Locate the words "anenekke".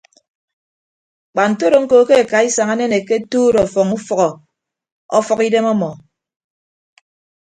2.73-3.15